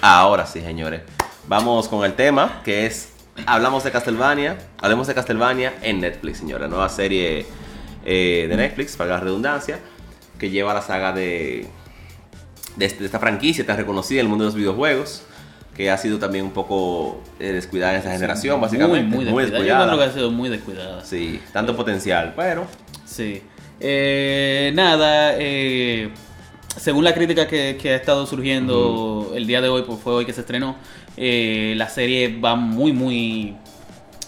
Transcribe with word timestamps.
Ahora 0.00 0.46
sí, 0.46 0.60
señores. 0.60 1.02
Vamos 1.46 1.88
con 1.88 2.04
el 2.04 2.14
tema 2.14 2.60
que 2.64 2.86
es 2.86 3.12
hablamos 3.46 3.84
de 3.84 3.90
Castlevania, 3.90 4.56
hablemos 4.80 5.06
de 5.06 5.14
Castlevania 5.14 5.74
en 5.82 6.00
Netflix, 6.00 6.38
señora, 6.38 6.68
nueva 6.68 6.88
serie 6.88 7.46
eh, 8.04 8.46
de 8.48 8.56
Netflix, 8.56 8.96
para 8.96 9.10
la 9.10 9.20
redundancia, 9.20 9.78
que 10.38 10.50
lleva 10.50 10.72
la 10.74 10.82
saga 10.82 11.12
de, 11.12 11.66
de, 12.76 12.84
este- 12.86 13.00
de 13.00 13.06
esta 13.06 13.18
franquicia 13.18 13.64
tan 13.66 13.76
reconocida 13.76 14.20
en 14.20 14.26
el 14.26 14.30
mundo 14.30 14.44
de 14.44 14.48
los 14.48 14.54
videojuegos, 14.54 15.22
que 15.76 15.90
ha 15.90 15.96
sido 15.98 16.18
también 16.18 16.44
un 16.44 16.50
poco 16.52 17.22
eh, 17.38 17.52
descuidada 17.52 17.92
en 17.92 17.98
esta 17.98 18.12
generación, 18.12 18.60
básicamente. 18.60 19.02
Muy, 19.16 19.24
muy 19.26 19.44
descuidada. 19.44 19.84
Yo 19.84 19.88
creo 19.88 19.98
que 19.98 20.04
ha 20.04 20.12
sido 20.12 20.30
muy 20.30 20.48
descuidada. 20.48 21.04
Sí, 21.04 21.40
tanto 21.52 21.76
potencial, 21.76 22.34
pero 22.36 22.66
Sí. 23.06 23.42
Eh, 23.80 24.70
nada, 24.74 25.34
eh, 25.38 26.10
según 26.76 27.04
la 27.04 27.14
crítica 27.14 27.46
que, 27.48 27.78
que 27.80 27.92
ha 27.92 27.96
estado 27.96 28.26
surgiendo 28.26 29.32
el 29.34 29.46
día 29.46 29.60
de 29.60 29.68
hoy, 29.68 29.82
pues 29.82 30.00
fue 30.00 30.12
hoy 30.14 30.24
que 30.26 30.32
se 30.32 30.40
estrenó, 30.42 30.76
eh, 31.16 31.74
la 31.76 31.88
serie 31.88 32.38
va 32.40 32.54
muy, 32.56 32.92
muy... 32.92 33.56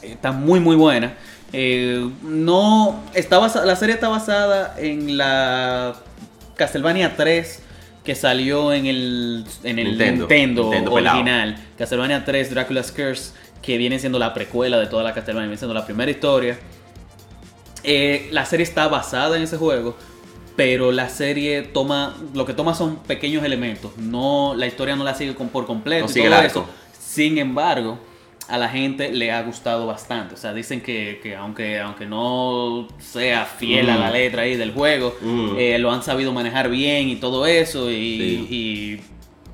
Está 0.03 0.33
muy, 0.33 0.59
muy 0.61 0.75
buena. 0.77 1.15
Eh, 1.53 2.09
no, 2.23 3.01
está 3.15 3.39
basa- 3.39 3.65
la 3.65 3.77
serie 3.77 3.95
está 3.95 4.09
basada 4.09 4.75
en 4.79 5.17
la 5.17 5.95
Castlevania 6.57 7.15
3 7.17 7.63
que 8.05 8.15
salió 8.17 8.73
en 8.73 8.87
el, 8.87 9.45
en 9.63 9.79
el 9.79 9.89
Nintendo. 9.91 10.23
Nintendo, 10.27 10.63
Nintendo 10.65 10.95
pelado. 10.95 11.19
original. 11.19 11.57
Castlevania 11.79 12.25
3 12.25 12.51
Dracula's 12.51 12.91
Curse, 12.91 13.33
que 13.63 13.77
viene 13.77 13.99
siendo 14.01 14.19
la 14.19 14.35
precuela 14.35 14.81
de 14.81 14.87
toda 14.89 15.05
la 15.05 15.15
Castlevania, 15.15 15.47
viene 15.47 15.59
siendo 15.59 15.75
la 15.75 15.85
primera 15.87 16.11
historia. 16.11 16.59
Eh, 17.85 18.29
la 18.33 18.45
serie 18.45 18.65
está 18.65 18.89
basada 18.89 19.37
en 19.37 19.43
ese 19.43 19.57
juego, 19.57 19.97
pero 20.57 20.93
la 20.93 21.09
serie 21.09 21.63
toma, 21.63 22.17
lo 22.35 22.45
que 22.47 22.53
toma 22.55 22.75
son 22.75 22.97
pequeños 22.97 23.45
elementos. 23.45 23.97
No, 23.97 24.55
la 24.57 24.67
historia 24.67 24.97
no 24.97 25.05
la 25.05 25.15
sigue 25.15 25.35
con, 25.35 25.49
por 25.49 25.67
completo. 25.67 26.07
No 26.07 26.21
y 26.21 26.25
todo 26.29 26.43
eso. 26.43 26.67
Sin 26.99 27.39
embargo, 27.39 27.99
a 28.49 28.59
la 28.59 28.69
gente 28.69 29.13
le 29.13 29.31
ha 29.31 29.43
gustado 29.43 29.87
bastante. 29.87 30.35
O 30.35 30.37
sea, 30.37 30.53
dicen 30.53 30.81
que, 30.81 31.21
que 31.23 31.37
aunque, 31.37 31.79
aunque 31.81 32.07
no 32.07 32.89
sea 32.99 33.45
fiel 33.47 33.89
a 33.89 33.97
la 33.97 34.11
Mm. 34.11 34.13
letra 34.13 34.43
ahí 34.43 34.57
del 34.57 34.73
juego, 34.73 35.15
Mm. 35.23 35.57
eh, 35.59 35.79
lo 35.79 35.91
han 35.91 36.03
sabido 36.03 36.33
manejar 36.33 36.69
bien 36.69 37.09
y 37.09 37.17
todo 37.17 37.47
eso. 37.47 37.91
Y, 37.91 38.47
Sí. 38.49 39.01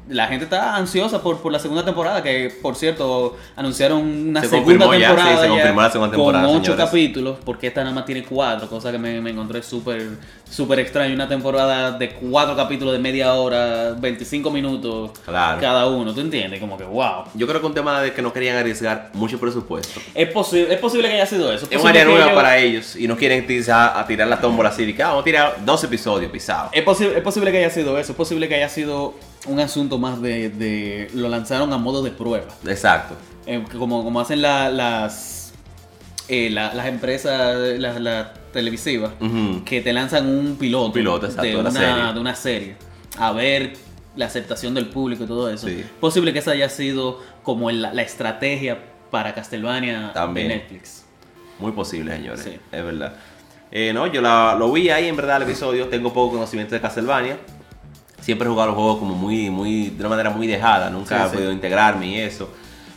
La 0.08 0.26
gente 0.26 0.44
está 0.44 0.76
ansiosa 0.76 1.22
por, 1.22 1.38
por 1.40 1.52
la 1.52 1.58
segunda 1.58 1.84
temporada, 1.84 2.22
que 2.22 2.52
por 2.62 2.74
cierto 2.76 3.36
anunciaron 3.56 4.00
una 4.00 4.40
Se 4.40 4.48
segunda 4.48 4.86
ya, 4.98 5.08
temporada. 5.08 5.30
sí, 5.30 5.36
se 5.36 5.42
ya 5.42 5.48
confirmó 5.50 5.82
la 5.82 5.90
segunda 5.90 6.10
temporada, 6.16 6.46
Con 6.46 6.56
ocho 6.56 6.64
señores. 6.72 6.84
capítulos, 6.86 7.36
porque 7.44 7.66
esta 7.68 7.82
nada 7.82 7.94
más 7.94 8.04
tiene 8.06 8.24
cuatro, 8.24 8.68
cosa 8.68 8.90
que 8.92 8.98
me, 8.98 9.20
me 9.20 9.30
encontré 9.30 9.62
súper 9.62 10.02
súper 10.50 10.78
extraño. 10.78 11.12
Una 11.14 11.28
temporada 11.28 11.92
de 11.92 12.10
cuatro 12.14 12.56
capítulos 12.56 12.94
de 12.94 12.98
media 12.98 13.34
hora, 13.34 13.92
25 13.98 14.50
minutos 14.50 15.10
Claro. 15.26 15.60
cada 15.60 15.86
uno, 15.86 16.14
¿tú 16.14 16.20
entiendes? 16.22 16.58
Como 16.58 16.78
que 16.78 16.84
wow. 16.84 17.24
yo 17.34 17.46
creo 17.46 17.60
que 17.60 17.66
un 17.66 17.74
tema 17.74 18.00
de 18.00 18.14
que 18.14 18.22
no 18.22 18.32
querían 18.32 18.56
arriesgar 18.56 19.10
mucho 19.12 19.38
presupuesto. 19.38 20.00
Es, 20.14 20.32
posi- 20.32 20.66
es 20.70 20.78
posible 20.78 21.08
que 21.10 21.16
haya 21.16 21.26
sido 21.26 21.52
eso. 21.52 21.66
Es 21.66 21.76
un 21.76 21.82
posible 21.82 21.90
área 22.00 22.04
nueva 22.06 22.24
ellos- 22.24 22.34
para 22.34 22.56
ellos 22.58 22.96
y 22.96 23.06
no 23.06 23.16
quieren 23.18 23.46
tirar, 23.46 23.92
a 23.94 24.06
tirar 24.06 24.26
la 24.28 24.40
tómbola 24.40 24.70
así 24.70 24.90
que 24.94 25.02
ah, 25.02 25.08
vamos 25.08 25.20
a 25.20 25.24
tirar 25.24 25.56
dos 25.66 25.84
episodios 25.84 26.30
pisados. 26.32 26.70
Es, 26.72 26.82
posi- 26.84 27.12
es 27.14 27.20
posible 27.22 27.50
que 27.52 27.58
haya 27.58 27.70
sido 27.70 27.98
eso, 27.98 28.12
es 28.12 28.16
posible 28.16 28.48
que 28.48 28.54
haya 28.54 28.70
sido 28.70 29.14
un 29.46 29.60
asunto 29.60 29.98
más 29.98 30.20
de, 30.20 30.50
de- 30.50 31.10
lo 31.14 31.28
lanzaron 31.28 31.72
a 31.72 31.78
modo 31.78 32.02
de 32.02 32.10
prueba. 32.10 32.46
Exacto. 32.66 33.14
Eh, 33.46 33.64
como, 33.78 34.04
como 34.04 34.20
hacen 34.20 34.42
la- 34.42 34.68
las, 34.70 35.52
eh, 36.28 36.50
la- 36.50 36.74
las 36.74 36.86
empresas 36.86 37.56
las, 37.78 38.28
televisivas, 38.52 39.12
que 39.66 39.80
te 39.82 39.92
lanzan 39.92 40.26
un 40.26 40.56
piloto, 40.56 40.86
Un 40.86 40.92
piloto, 40.92 41.26
exacto, 41.26 41.42
de, 41.48 41.56
una, 41.56 41.70
serie. 41.70 42.12
de 42.14 42.20
una 42.20 42.34
serie, 42.34 42.76
a 43.18 43.30
ver 43.32 43.74
la 44.16 44.24
aceptación 44.26 44.74
del 44.74 44.86
público 44.86 45.24
y 45.24 45.26
todo 45.26 45.50
eso. 45.50 45.68
Sí. 45.68 45.84
Posible 46.00 46.32
que 46.32 46.38
esa 46.40 46.52
haya 46.52 46.68
sido 46.70 47.20
como 47.42 47.70
la 47.70 48.02
estrategia 48.02 48.78
para 49.10 49.34
Castlevania 49.34 50.12
También. 50.14 50.48
de 50.48 50.56
Netflix. 50.56 51.04
Muy 51.58 51.72
posible, 51.72 52.12
señores. 52.16 52.40
Sí. 52.42 52.58
Es 52.72 52.84
verdad. 52.84 53.14
Eh, 53.70 53.92
no, 53.94 54.06
yo 54.06 54.20
la- 54.22 54.56
lo 54.58 54.72
vi 54.72 54.88
ahí 54.90 55.08
en 55.08 55.16
verdad 55.16 55.36
el 55.36 55.42
episodio. 55.44 55.88
Tengo 55.88 56.12
poco 56.12 56.32
conocimiento 56.34 56.74
de 56.74 56.80
Castlevania. 56.80 57.36
Siempre 58.28 58.46
he 58.46 58.50
jugado 58.50 58.66
los 58.72 58.76
juegos 58.76 58.98
como 58.98 59.14
muy, 59.14 59.48
muy, 59.48 59.88
de 59.88 60.00
una 60.00 60.10
manera 60.10 60.28
muy 60.28 60.46
dejada. 60.46 60.90
Nunca 60.90 61.16
Sí, 61.16 61.24
he 61.24 61.28
sí. 61.30 61.34
podido 61.36 61.50
integrarme 61.50 62.08
y 62.08 62.18
eso. 62.20 62.50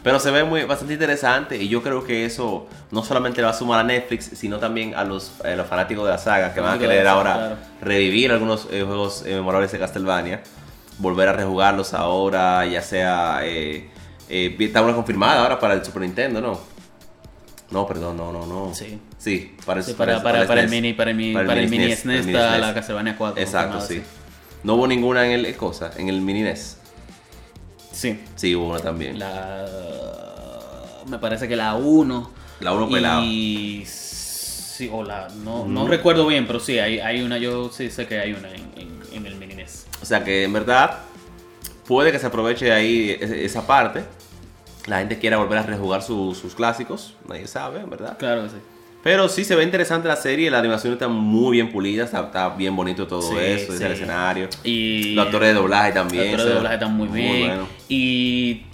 Pero 0.03 0.19
se 0.19 0.29
ve 0.29 0.43
muy, 0.43 0.65
bastante 0.65 0.91
interesante 0.91 1.55
y 1.55 1.69
yo 1.69 1.81
creo 1.81 2.03
que 2.03 2.25
eso 2.25 2.67
no 2.91 3.01
solamente 3.01 3.41
va 3.41 3.51
a 3.51 3.53
sumar 3.53 3.79
a 3.79 3.83
Netflix, 3.85 4.31
sino 4.33 4.59
también 4.59 4.93
a 4.93 5.05
los, 5.05 5.39
a 5.45 5.51
los 5.51 5.67
fanáticos 5.67 6.03
de 6.03 6.11
la 6.11 6.17
saga 6.17 6.53
que 6.53 6.59
van 6.59 6.75
a 6.75 6.79
querer 6.79 7.07
ahora 7.07 7.33
claro. 7.33 7.55
revivir 7.81 8.29
algunos 8.33 8.67
eh, 8.73 8.83
juegos 8.85 9.23
eh, 9.25 9.35
memorables 9.35 9.71
de 9.71 9.79
Castlevania, 9.79 10.43
volver 10.97 11.29
a 11.29 11.31
rejugarlos 11.31 11.93
ahora, 11.93 12.65
ya 12.65 12.81
sea... 12.81 13.39
Eh, 13.43 13.89
eh, 14.27 14.53
está 14.59 14.81
una 14.81 14.93
confirmada 14.95 15.43
ahora 15.43 15.59
para 15.61 15.75
el 15.75 15.85
Super 15.85 16.01
Nintendo, 16.01 16.41
¿no? 16.41 16.59
No, 17.69 17.87
perdón, 17.87 18.17
no, 18.17 18.33
no, 18.33 18.45
no. 18.45 18.75
Sí. 18.75 18.99
Sí, 19.17 19.55
para, 19.65 19.81
Sí, 19.81 19.93
para, 19.93 20.21
para, 20.21 20.45
para 20.45 20.59
el 20.59 20.67
mini, 20.69 20.91
para 20.91 21.11
el 21.11 21.15
mini, 21.15 21.33
para 21.35 21.53
el 21.53 21.69
mini 21.69 21.95
SNES 21.95 22.01
para 22.03 22.15
el 22.17 22.25
mini 22.25 22.33
está 22.37 22.49
SNES. 22.49 22.61
la 22.61 22.73
Castlevania 22.73 23.15
4. 23.17 23.41
Exacto, 23.41 23.79
sí. 23.79 24.01
No 24.63 24.75
hubo 24.75 24.88
ninguna 24.88 25.25
en 25.25 25.31
el 25.31 25.45
eh, 25.45 25.55
cosa, 25.55 25.91
en 25.97 26.09
el 26.09 26.22
mini 26.22 26.41
NES. 26.44 26.77
Sí. 27.91 28.19
Sí, 28.35 28.55
hubo 28.55 28.69
una 28.69 28.79
también. 28.79 29.17
La, 29.19 29.29
La, 29.66 31.03
me 31.07 31.17
parece 31.19 31.47
que 31.47 31.55
la 31.55 31.75
1. 31.75 32.31
uno 32.61 32.89
pelado. 32.89 33.23
Y. 33.23 33.83
Sí, 33.85 34.89
o 34.91 35.03
la. 35.03 35.27
No, 35.44 35.66
no 35.66 35.88
recuerdo 35.88 36.25
bien, 36.27 36.47
pero 36.47 36.59
sí, 36.59 36.79
hay, 36.79 36.99
hay 36.99 37.22
una. 37.22 37.38
Yo 37.38 37.69
sí 37.72 37.89
sé 37.89 38.07
que 38.07 38.19
hay 38.19 38.33
una 38.33 38.49
en, 38.49 38.72
en- 38.75 39.01
en 39.13 39.25
el 39.25 39.35
mini 39.35 39.53
E 39.53 39.57
NES. 39.57 39.85
O 40.01 40.05
sea 40.05 40.23
que 40.23 40.44
en 40.44 40.53
verdad 40.53 40.99
puede 41.88 42.11
que 42.11 42.19
se 42.19 42.28
aproveche 42.28 42.72
ahí 42.72 43.17
ese- 43.19 43.43
esa 43.45 43.67
parte. 43.67 44.03
La 44.88 44.99
gente 44.99 45.19
quiera 45.19 45.38
volver 45.38 45.59
a 45.59 45.63
rejugar 45.63 46.01
su- 46.01 46.33
sus 46.33 46.55
clásicos, 46.55 47.16
nadie 47.28 47.47
sabe, 47.47 47.81
en 47.81 47.89
verdad. 47.89 48.17
Claro 48.17 48.43
que 48.43 48.49
sí. 48.49 48.55
Pero 49.03 49.28
sí 49.29 49.44
se 49.44 49.56
ve 49.56 49.63
interesante 49.63 50.07
la 50.07 50.16
serie, 50.16 50.51
la 50.51 50.59
animación 50.59 50.94
está 50.94 51.07
muy 51.07 51.53
bien 51.53 51.72
pulida, 51.72 52.03
está, 52.03 52.22
está 52.22 52.50
bien 52.50 52.75
bonito 52.75 53.07
todo 53.07 53.22
Sí, 53.22 53.35
eso, 53.39 53.75
sí. 53.75 53.84
el 53.84 53.91
escenario. 53.94 54.47
Y. 54.63 55.16
Los 55.16 55.25
actores 55.25 55.50
de 55.50 55.56
doblaje 55.56 55.91
también. 55.91 56.23
Los 56.23 56.31
actores 56.34 56.45
de 56.50 56.53
doblaje 56.56 56.75
están 56.75 56.94
muy 56.95 57.07
bien. 57.07 57.47
bueno. 57.47 57.67
Y. 57.90 58.66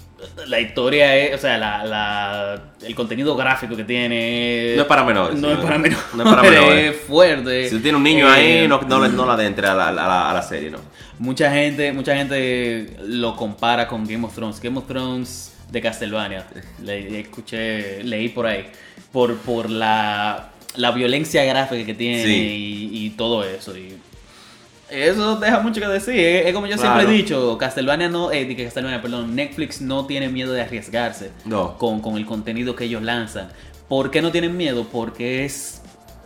La 0.47 0.59
historia 0.59 1.15
es, 1.15 1.35
o 1.35 1.37
sea, 1.37 1.57
la, 1.59 1.85
la- 1.85 2.61
el 2.85 2.95
contenido 2.95 3.35
gráfico 3.35 3.75
que 3.75 3.83
tiene. 3.83 4.73
No 4.75 4.81
es 4.81 4.87
para 4.87 5.03
menores. 5.03 5.37
No 5.39 5.51
es 5.51 5.59
para 5.59 5.77
menores. 5.77 6.05
No 6.15 6.23
es 6.23 6.29
para 6.29 6.41
menores. 6.49 6.95
Es 6.95 7.01
fuerte. 7.03 7.69
Si 7.69 7.75
tú 7.75 7.81
tienes 7.81 7.97
un 7.97 8.03
niño 8.03 8.27
Eh, 8.27 8.61
ahí, 8.61 8.67
no, 8.67 8.81
no, 8.81 8.99
le- 8.99 9.09
no 9.09 9.25
la 9.27 9.33
adentre 9.33 9.67
a 9.67 9.75
la, 9.75 9.89
a 9.89 9.91
la- 9.91 10.31
a 10.31 10.33
la 10.33 10.41
serie, 10.41 10.71
¿no? 10.71 10.79
Mucha 11.19 11.51
gente, 11.51 11.93
mucha 11.93 12.15
gente 12.15 12.97
lo 13.05 13.35
compara 13.35 13.87
con 13.87 14.05
Game 14.05 14.25
of 14.25 14.33
Thrones. 14.33 14.59
Game 14.59 14.77
of 14.79 14.87
Thrones 14.87 15.53
de 15.71 15.81
Castlevania. 15.81 16.45
Le, 16.83 17.19
escuché, 17.21 18.03
leí 18.03 18.29
por 18.29 18.45
ahí. 18.47 18.65
Por, 19.11 19.37
por 19.37 19.69
la, 19.69 20.49
la 20.75 20.91
violencia 20.91 21.43
gráfica 21.43 21.85
que 21.85 21.93
tiene 21.93 22.23
Sí. 22.23 22.89
y, 22.91 23.05
y 23.05 23.09
todo 23.11 23.43
eso. 23.43 23.77
Y 23.77 23.97
eso 24.89 25.35
deja 25.37 25.59
mucho 25.59 25.81
que 25.81 25.87
decir. 25.87 26.15
Es, 26.15 26.45
es 26.47 26.53
como 26.53 26.67
yo 26.67 26.75
Claro. 26.77 26.95
siempre 26.99 27.13
he 27.15 27.17
dicho, 27.17 27.57
Castlevania 27.57 28.07
no, 28.09 28.31
eh, 28.31 28.55
Castlevania, 28.55 29.01
perdón, 29.01 29.35
Netflix 29.35 29.81
no 29.81 30.05
tiene 30.05 30.29
miedo 30.29 30.53
de 30.53 30.61
arriesgarse 30.61 31.31
No. 31.45 31.77
con, 31.77 31.99
con 32.01 32.15
el 32.17 32.25
contenido 32.25 32.75
que 32.75 32.85
ellos 32.85 33.01
lanzan. 33.03 33.49
¿Por 33.89 34.11
qué 34.11 34.21
no 34.21 34.31
tienen 34.31 34.55
miedo? 34.55 34.85
Porque 34.91 35.45
es 35.45 35.81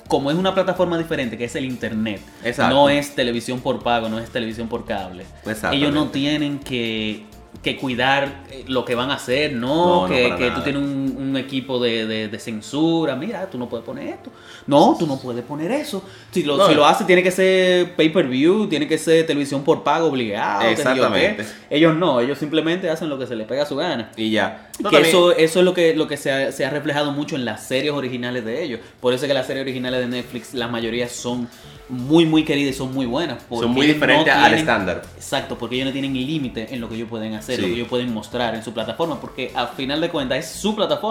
como 0.07 0.29
es 0.29 0.37
una 0.37 0.53
plataforma 0.53 0.97
diferente, 0.97 1.37
que 1.37 1.45
es 1.45 1.55
el 1.55 1.63
internet. 1.65 2.19
Exacto. 2.43 2.75
No 2.75 2.89
es 2.89 3.15
televisión 3.15 3.61
por 3.61 3.81
pago, 3.81 4.09
no 4.09 4.19
es 4.19 4.29
televisión 4.29 4.67
por 4.67 4.85
cable. 4.85 5.23
Ellos 5.71 5.93
no 5.93 6.09
tienen 6.09 6.59
que, 6.59 7.23
que 7.61 7.77
cuidar 7.77 8.43
eh, 8.49 8.63
lo 8.67 8.85
que 8.85 8.95
van 8.95 9.11
a 9.11 9.15
hacer, 9.15 9.53
No, 9.53 10.07
no, 10.07 10.07
no, 10.07 10.07
que, 10.07 10.35
que 10.35 10.51
tú 10.51 10.61
tienes 10.61 10.81
un, 10.81 11.00
un 11.21 11.37
equipo 11.37 11.79
de, 11.79 12.05
de- 12.05 12.27
de 12.27 12.39
censura. 12.39 13.15
Mira, 13.15 13.49
tú 13.49 13.57
no 13.57 13.67
puedes 13.69 13.85
poner 13.85 14.07
esto. 14.07 14.31
No, 14.67 14.95
tú 14.97 15.07
no 15.07 15.19
puedes 15.19 15.43
poner 15.43 15.71
eso. 15.71 16.03
Si 16.31 16.43
lo, 16.43 16.57
No. 16.57 16.67
si 16.67 16.75
lo 16.75 16.85
hace, 16.85 17.05
tiene 17.05 17.23
que 17.23 17.31
ser 17.31 17.95
pay-per-view, 17.95 18.67
tiene 18.67 18.87
que 18.87 18.97
ser 18.97 19.25
televisión 19.25 19.63
por 19.63 19.83
pago 19.83 20.07
obligado. 20.07 20.61
Exactamente. 20.69 21.45
Ellos 21.69 21.95
no, 21.95 22.19
ellos 22.19 22.37
simplemente 22.37 22.89
hacen 22.89 23.09
lo 23.09 23.17
que 23.17 23.27
se 23.27 23.35
les 23.35 23.47
pega 23.47 23.63
a 23.63 23.65
su 23.65 23.75
gana. 23.75 24.11
Y 24.17 24.31
ya. 24.31 24.69
No, 24.79 24.89
que 24.89 24.95
también- 24.97 25.05
eso, 25.15 25.31
eso 25.35 25.59
es 25.59 25.65
lo 25.65 25.73
que, 25.73 25.95
lo 25.95 26.07
que 26.07 26.17
se, 26.17 26.31
ha, 26.31 26.51
se 26.51 26.65
ha 26.65 26.69
reflejado 26.69 27.11
mucho 27.11 27.35
en 27.35 27.45
las 27.45 27.65
series 27.67 27.93
originales 27.93 28.43
de 28.45 28.63
ellos. 28.63 28.79
Por 28.99 29.13
eso 29.13 29.25
es 29.25 29.27
que 29.27 29.33
las 29.33 29.47
series 29.47 29.63
originales 29.63 29.99
de 30.01 30.07
Netflix, 30.07 30.53
la 30.53 30.67
mayoría 30.67 31.07
son 31.07 31.47
muy, 31.89 32.25
muy 32.25 32.45
queridas 32.45 32.75
y 32.75 32.77
son 32.77 32.93
muy 32.93 33.05
buenas. 33.05 33.43
son 33.49 33.71
muy 33.71 33.85
diferentes 33.85 34.33
no 34.33 34.43
al 34.45 34.53
estándar. 34.53 35.01
Exacto, 35.17 35.57
porque 35.57 35.75
ellos 35.75 35.87
no 35.87 35.91
tienen 35.91 36.13
límite 36.13 36.73
en 36.73 36.79
lo 36.79 36.87
que 36.87 36.95
ellos 36.95 37.09
pueden 37.09 37.33
hacer, 37.33 37.57
Sí. 37.57 37.61
lo 37.63 37.67
que 37.67 37.73
ellos 37.73 37.87
pueden 37.89 38.13
mostrar 38.13 38.55
en 38.55 38.63
su 38.63 38.73
plataforma, 38.73 39.19
porque 39.19 39.51
al 39.53 39.67
final 39.69 39.99
de 39.99 40.09
cuentas 40.09 40.37
es 40.39 40.49
su 40.51 40.73
plataforma. 40.73 41.10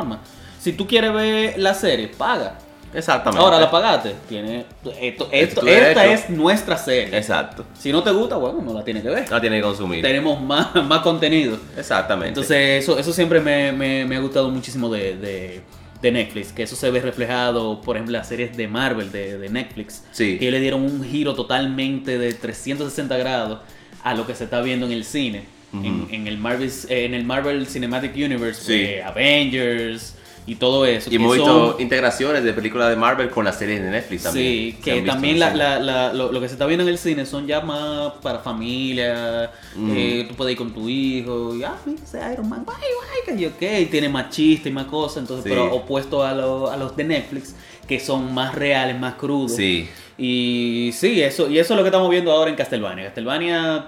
Si 0.61 0.73
tú 0.73 0.87
quieres 0.87 1.13
ver 1.13 1.59
la 1.59 1.75
serie, 1.75 2.09
paga. 2.09 2.59
Exactamente. 2.93 3.43
Ahora 3.45 3.61
la 3.61 3.71
pagaste. 3.71 4.15
Tiene, 4.29 4.67
esto, 5.01 5.29
esto- 5.31 5.67
esta 5.67 6.07
es 6.07 6.29
nuestra 6.29 6.77
serie. 6.77 7.17
Exacto. 7.17 7.65
Si 7.79 7.93
no 7.93 8.03
te 8.03 8.11
gusta, 8.11 8.37
bueno, 8.37 8.61
no 8.63 8.73
la 8.75 8.83
tienes 8.85 9.03
que 9.05 9.11
ver. 9.11 9.31
No 9.31 9.41
tiene 9.41 9.57
que 9.57 9.63
consumir. 9.63 10.03
Tenemos 10.03 10.41
más, 10.41 10.75
más 10.87 11.01
contenido. 11.01 11.57
Exactamente. 11.77 12.29
Entonces, 12.31 12.83
eso, 12.83 12.99
eso 12.99 13.13
siempre 13.13 13.41
me, 13.41 13.71
me- 13.73 14.05
me 14.05 14.17
ha 14.17 14.21
gustado 14.21 14.51
muchísimo 14.51 14.89
de, 14.91 15.17
de- 15.17 15.61
de 16.03 16.13
Netflix, 16.13 16.51
que 16.53 16.63
eso 16.63 16.75
se 16.77 16.91
ve 16.91 17.01
reflejado, 17.01 17.81
por 17.83 17.97
ejemplo, 17.97 18.15
en 18.17 18.21
las 18.21 18.29
series 18.29 18.57
de 18.57 18.67
Marvel 18.67 19.13
de, 19.13 19.39
de 19.39 19.49
Netflix, 19.51 20.03
Sí. 20.13 20.39
que 20.39 20.51
le 20.51 20.59
dieron 20.59 20.83
un 20.83 21.05
giro 21.05 21.35
totalmente 21.35 22.19
de 22.19 22.33
360 22.33 23.17
grados 23.19 23.59
a 24.03 24.15
lo 24.15 24.27
que 24.27 24.35
se 24.35 24.45
está 24.45 24.63
viendo 24.63 24.87
en 24.87 24.93
el 24.93 25.05
cine. 25.05 25.45
En, 25.73 26.09
en 26.11 26.27
el 26.27 26.39
Marvel, 26.39 26.71
eh, 26.89 27.05
en 27.05 27.15
el 27.15 27.25
Marvel 27.25 27.67
Cinematic 27.67 28.15
Universe, 28.17 28.63
Sí. 28.65 28.79
de 28.79 29.03
Avengers 29.03 30.15
y 30.47 30.55
todo 30.57 30.85
eso. 30.87 31.11
Y 31.11 31.17
hemos 31.17 31.37
son- 31.37 31.77
integraciones 31.81 32.43
de 32.43 32.53
películas 32.53 32.89
de 32.91 32.97
Marvel 32.97 33.31
con 33.31 33.45
las 33.45 33.59
series 33.59 33.83
de 33.83 33.91
Netflix 33.91 34.25
también. 34.25 34.47
Sí, 34.47 34.79
que 34.83 35.03
también 35.03 35.39
la, 35.39 35.55
la- 35.55 35.79
la- 35.79 36.13
lo, 36.13 36.33
lo 36.33 36.41
que 36.41 36.49
se 36.49 36.55
está 36.55 36.67
viendo 36.67 36.83
en 36.83 36.89
el 36.89 36.99
cine 36.99 37.25
son 37.27 37.47
ya 37.47 37.61
más 37.61 38.15
para 38.23 38.39
familia. 38.41 39.51
Mm. 39.77 39.93
eh, 39.95 40.27
tú 40.29 40.35
puedes 40.35 40.53
ir 40.53 40.59
con 40.59 40.73
tu 40.73 40.89
hijo. 40.89 41.55
Y, 41.55 41.63
ah, 41.63 41.77
mira 41.87 42.03
ese 42.03 42.19
Iron 42.33 42.49
Man, 42.49 42.65
guay, 42.65 42.77
guay, 42.79 43.37
que 43.37 43.43
yo 43.43 43.51
qué. 43.59 43.81
Y 43.83 43.87
tiene 43.87 44.09
más 44.09 44.31
chistes 44.31 44.71
y 44.71 44.75
más 44.75 44.87
cosas. 44.87 45.19
Entonces, 45.19 45.45
Sí. 45.45 45.51
pero 45.51 45.73
opuesto 45.75 46.25
a, 46.25 46.33
lo- 46.35 46.71
a 46.71 46.77
los 46.77 46.97
de 46.97 47.05
Netflix, 47.05 47.55
que 47.87 48.01
son 48.01 48.33
más 48.35 48.55
reales, 48.55 48.99
más 48.99 49.15
crudos. 49.15 49.55
Sí. 49.57 49.89
Y 50.23 50.91
sí, 50.93 51.23
eso, 51.23 51.49
y 51.49 51.59
eso 51.59 51.73
es 51.73 51.77
lo 51.79 51.83
que 51.83 51.89
estamos 51.89 52.11
viendo 52.11 52.31
ahora 52.31 52.51
en 52.51 52.57
Castlevania. 52.57 53.07
Castlevania, 53.07 53.87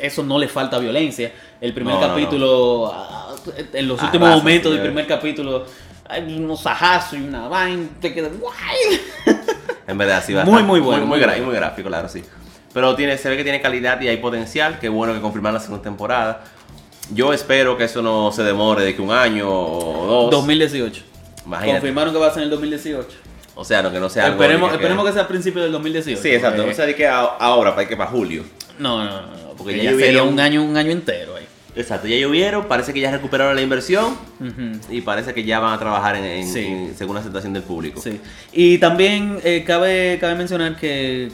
eso 0.00 0.24
no 0.24 0.36
le 0.38 0.48
falta 0.48 0.78
violencia. 0.80 1.32
El 1.60 1.72
primer 1.72 1.94
No, 1.94 2.00
no, 2.00 2.08
no. 2.08 2.14
En 3.72 3.88
los 3.88 4.02
últimos 4.02 4.28
momentos 4.30 4.72
del 4.72 4.82
primer 4.82 5.06
capítulo, 5.06 5.66
hay 6.08 6.36
unos 6.36 6.60
sajazos 6.60 7.18
y 7.18 7.22
una 7.22 7.48
vaina, 7.48 7.88
te 8.00 8.12
quedas 8.12 8.32
guay. 8.38 9.00
En 9.84 9.98
verdad, 9.98 10.22
sí, 10.24 10.32
va 10.32 10.44
Muy, 10.44 10.62
muy 10.62 10.80
bueno, 10.80 11.06
Muy, 11.06 11.18
muy 11.18 11.54
gráfico, 11.54 11.88
claro, 11.88 12.08
sí. 12.08 12.22
Pero 12.72 12.94
tiene, 12.94 13.18
se 13.18 13.28
ve 13.28 13.36
que 13.36 13.42
tiene 13.42 13.60
calidad 13.60 14.00
y 14.00 14.08
hay 14.08 14.16
potencial. 14.16 14.78
Qué 14.78 14.88
bueno 14.88 15.12
que 15.12 15.20
confirmaron 15.20 15.54
la 15.54 15.60
segunda 15.60 15.82
temporada. 15.82 16.44
Yo 17.12 17.32
espero 17.32 17.76
que 17.76 17.84
eso 17.84 18.00
no 18.00 18.32
se 18.32 18.42
demore 18.42 18.84
de 18.84 18.94
que 18.94 19.02
un 19.02 19.10
año 19.10 19.48
o 19.50 20.06
dos. 20.06 20.30
2018. 20.30 21.02
Imagínate. 21.44 21.80
Confirmaron 21.80 22.14
que 22.14 22.20
va 22.20 22.28
a 22.28 22.30
ser 22.30 22.38
en 22.38 22.44
el 22.44 22.50
2018. 22.50 23.08
O 23.54 23.64
sea, 23.64 23.82
no, 23.82 23.92
que 23.92 24.00
no 24.00 24.08
sea 24.08 24.26
algo 24.26 24.42
Esperemos, 24.42 24.70
de 24.70 24.76
esperemos 24.76 25.06
que 25.06 25.12
sea 25.12 25.22
a 25.22 25.28
principios 25.28 25.64
del 25.64 25.72
2018. 25.72 26.22
Sí, 26.22 26.30
exacto. 26.30 26.66
No 26.66 26.72
sea 26.72 26.86
de 26.86 26.94
que 26.94 27.06
ahora, 27.06 27.74
para 27.74 27.86
que 27.86 27.96
para 27.96 28.10
julio. 28.10 28.44
No, 28.78 29.04
no, 29.04 29.20
no, 29.20 29.38
porque 29.48 29.56
Porque 29.58 29.76
ya, 29.82 29.90
ya 29.90 29.98
sería 29.98 30.22
un 30.22 30.40
año, 30.40 30.62
un 30.62 30.76
año 30.76 30.90
entero. 30.90 31.31
Exacto, 31.74 32.06
ya 32.06 32.16
llovieron, 32.16 32.66
parece 32.68 32.92
que 32.92 33.00
ya 33.00 33.10
recuperaron 33.10 33.56
la 33.56 33.62
inversión 33.62 34.14
y 34.90 35.00
parece 35.00 35.32
que 35.32 35.42
ya 35.44 35.58
van 35.58 35.72
a 35.72 35.78
trabajar 35.78 36.16
en, 36.16 36.24
en- 36.24 36.46
Sí. 36.46 36.60
en- 36.66 36.94
según 36.96 37.14
la 37.14 37.20
aceptación 37.20 37.52
del 37.54 37.62
público. 37.62 38.00
Sí. 38.00 38.20
Y 38.52 38.76
también 38.78 39.38
eh, 39.42 39.64
cabe, 39.66 40.18
cabe 40.20 40.34
mencionar 40.34 40.76
que, 40.76 41.24
eh, 41.28 41.30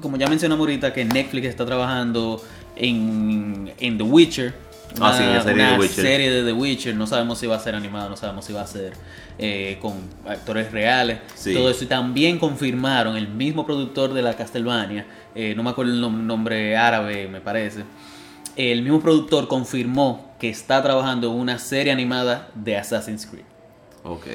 como 0.00 0.16
ya 0.16 0.26
mencionamos 0.26 0.60
ahorita, 0.60 0.92
que 0.94 1.04
Netflix 1.04 1.48
está 1.48 1.66
trabajando 1.66 2.42
en, 2.76 3.72
en 3.78 3.98
The 3.98 4.04
Witcher. 4.04 4.54
Ah, 5.00 5.14
sí, 5.16 5.22
en 5.22 5.32
la 5.32 5.42
serie 5.42 5.62
de 5.62 5.68
una 5.68 5.74
The 5.76 5.80
Witcher. 5.82 6.04
serie 6.04 6.30
de 6.30 6.44
The 6.44 6.52
Witcher. 6.52 6.94
No 6.94 7.06
sabemos 7.06 7.38
si 7.38 7.46
va 7.46 7.56
a 7.56 7.60
ser 7.60 7.74
animada, 7.74 8.08
no 8.08 8.16
sabemos 8.16 8.44
si 8.44 8.52
va 8.52 8.62
a 8.62 8.66
ser 8.66 8.92
eh, 9.38 9.78
con 9.80 9.94
actores 10.26 10.70
reales. 10.72 11.18
Sí. 11.34 11.52
Todo 11.54 11.70
eso. 11.70 11.84
Y 11.84 11.86
también 11.88 12.38
confirmaron 12.38 13.16
el 13.16 13.28
mismo 13.28 13.64
productor 13.66 14.12
de 14.14 14.22
la 14.22 14.34
Castlevania, 14.34 15.06
eh, 15.34 15.54
no 15.56 15.62
me 15.62 15.70
acuerdo 15.70 15.92
el 15.92 16.02
nom- 16.02 16.22
nombre 16.22 16.76
árabe, 16.76 17.26
me 17.28 17.40
parece. 17.40 17.84
El 18.56 18.82
mismo 18.82 19.00
productor 19.00 19.48
confirmó 19.48 20.32
que 20.38 20.48
está 20.50 20.82
trabajando 20.82 21.28
en 21.32 21.34
una 21.38 21.58
serie 21.58 21.92
animada 21.92 22.48
de 22.54 22.76
Assassin's 22.76 23.26
Creed. 23.26 23.44
Ok. 24.04 24.26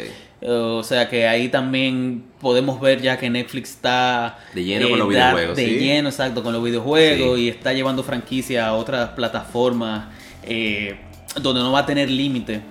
O 0.41 0.83
sea 0.83 1.09
que 1.09 1.27
ahí 1.27 1.49
también 1.49 2.23
podemos 2.39 2.79
ver 2.79 3.01
ya 3.01 3.17
que 3.17 3.29
Netflix 3.29 3.71
está 3.71 4.37
De 4.53 4.63
lleno 4.63 4.89
con 4.89 4.99
los 4.99 5.07
da- 5.13 5.29
videojuegos, 5.33 5.57
De 5.57 5.65
sí. 5.65 5.79
lleno, 5.79 6.09
exacto, 6.09 6.43
con 6.43 6.53
los 6.53 6.63
videojuegos 6.63 7.37
Sí. 7.37 7.43
y 7.45 7.49
está 7.49 7.73
llevando 7.73 8.03
franquicia 8.03 8.67
a 8.67 8.73
otras 8.75 9.09
plataformas 9.09 10.05
eh, 10.43 10.95
donde 11.41 11.61
no 11.61 11.71
va 11.71 11.79
a 11.79 11.85
tener 11.85 12.09
límite 12.09 12.61